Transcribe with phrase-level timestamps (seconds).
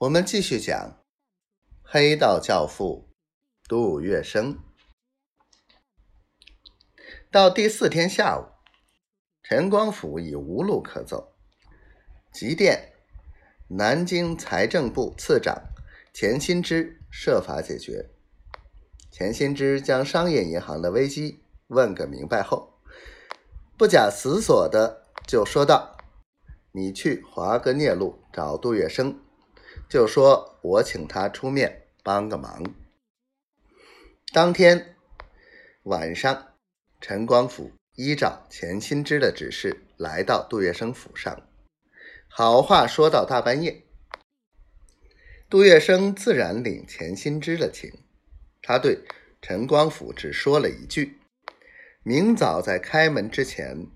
[0.00, 1.02] 我们继续讲
[1.82, 3.08] 黑道教父
[3.66, 4.58] 杜月笙。
[7.30, 8.44] 到第四天下午，
[9.42, 11.32] 陈光甫已无路可走，
[12.30, 12.92] 急电
[13.68, 15.62] 南京财政部次长
[16.12, 18.10] 钱新之设法解决。
[19.10, 22.74] 钱新之将商业银行的危机问个明白后，
[23.78, 25.96] 不假思索的就说道
[26.72, 29.16] ：“你去华格聂路找杜月笙。”
[29.88, 32.64] 就说我请他出面帮个忙。
[34.32, 34.96] 当天
[35.84, 36.54] 晚上，
[37.00, 41.48] 陈光甫依照钱新之的指示来到杜月笙府上，
[42.28, 43.84] 好话说到大半夜。
[45.48, 47.92] 杜月笙自然领钱新之的情，
[48.60, 49.04] 他对
[49.40, 51.20] 陈光甫只说了一句
[52.02, 53.86] ：“明早在开门之前，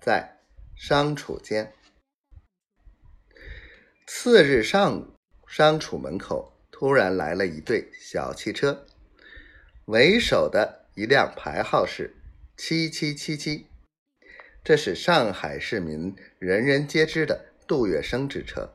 [0.00, 0.38] 在
[0.76, 1.72] 商储间。”
[4.06, 5.19] 次日上午。
[5.50, 8.86] 商储门口突然来了一队小汽车，
[9.86, 12.14] 为首的一辆牌号是
[12.56, 13.66] 七七七七，
[14.62, 18.72] 这是上海市民人人皆知的杜月笙之车。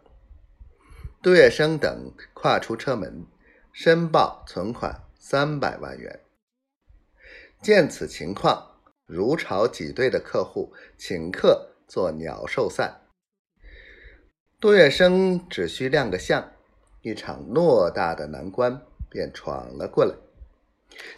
[1.23, 3.25] 杜月笙等跨出车门，
[3.71, 6.19] 申报存款三百万元。
[7.61, 12.99] 见此情况，如潮挤兑的客户请客做鸟兽散，
[14.59, 16.51] 杜月笙只需亮个相。
[17.05, 20.15] 一场偌大的难关便闯了过来，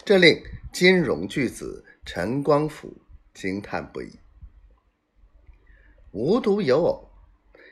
[0.04, 0.38] 这令
[0.70, 2.92] 金融巨子陈光甫
[3.32, 4.18] 惊叹不已。
[6.10, 7.08] 无独有偶，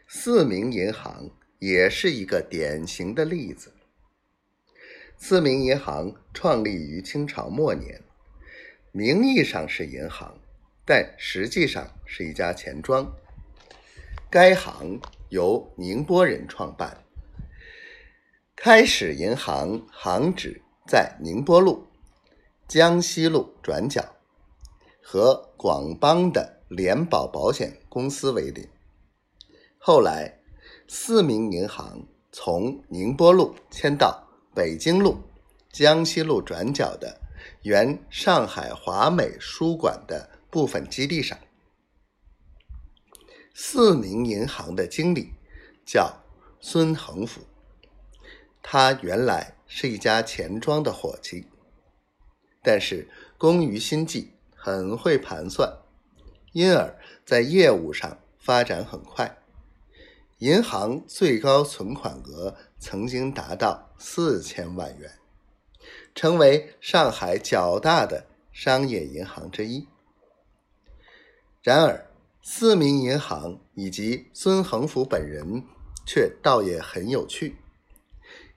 [0.08, 1.28] 四明银行
[1.58, 3.74] 也是一个典型的例子。
[5.18, 8.02] 四明银行创立于清朝末年，
[8.92, 10.38] 名义上是银行，
[10.86, 13.14] 但实际上是一家钱庄。
[14.30, 17.02] 该行由宁波人创办。
[18.56, 21.86] 开始银行行址在宁波路、
[22.66, 24.02] 江西路转角，
[25.02, 28.66] 和广邦的联保保险公司为邻。
[29.76, 30.40] 后来，
[30.88, 35.18] 四明银行从宁波路迁到北京路、
[35.70, 37.20] 江西路转角的
[37.62, 41.38] 原上海华美书馆的部分基地上。
[43.54, 45.34] 四明银行的经理
[45.84, 46.10] 叫
[46.58, 47.42] 孙恒甫。
[48.68, 51.46] 他原来是一家钱庄的伙计，
[52.64, 55.72] 但是工于心计，很会盘算，
[56.50, 59.38] 因而，在业务上发展很快。
[60.38, 65.12] 银行最高存款额曾经达到四千万元，
[66.12, 69.86] 成为上海较大的商业银行之一。
[71.62, 72.10] 然而，
[72.42, 75.62] 四民银行以及孙恒甫本人
[76.04, 77.54] 却倒也很有趣。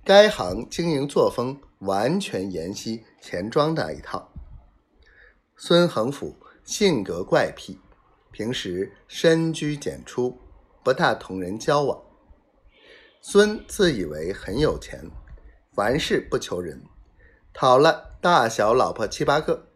[0.09, 4.31] 该行经营作风完全沿袭钱庄那一套。
[5.56, 7.80] 孙恒甫性格怪癖，
[8.31, 10.36] 平时深居简出，
[10.84, 12.02] 不大同人交往。
[13.22, 15.12] 孙自以为很有钱，
[15.75, 16.81] 凡事不求人，
[17.53, 19.68] 讨了大小老婆七八个，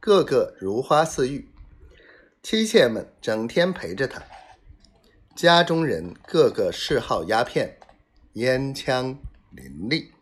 [0.00, 1.50] 个个如花似玉，
[2.42, 4.22] 妻妾们整天陪着他。
[5.36, 7.78] 家中人个个嗜好鸦片、
[8.32, 9.18] 烟枪。
[9.54, 10.21] 林立。